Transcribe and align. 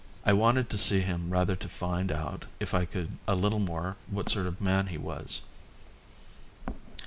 I 0.25 0.33
wanted 0.33 0.67
to 0.71 0.79
see 0.79 1.01
him 1.01 1.29
rather 1.29 1.55
to 1.55 1.69
find 1.69 2.11
out 2.11 2.45
if 2.59 2.73
I 2.73 2.85
could 2.85 3.19
a 3.27 3.35
little 3.35 3.59
more 3.59 3.97
what 4.09 4.29
sort 4.29 4.47
of 4.47 4.59
man 4.59 4.87
he 4.87 4.97
was. 4.97 5.43